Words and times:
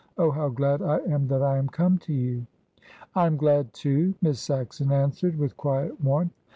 Oh, 0.17 0.31
how 0.31 0.49
glad 0.49 0.81
I 0.81 0.97
am 1.01 1.27
that 1.27 1.43
I 1.43 1.57
am 1.59 1.67
come 1.69 1.99
to 1.99 2.11
you!" 2.11 2.47
"I'm 3.13 3.37
glad 3.37 3.71
too," 3.71 4.15
Miss 4.19 4.39
Saxon 4.39 4.91
answered, 4.91 5.37
with 5.37 5.55
quiet 5.55 6.03
warmth. 6.03 6.33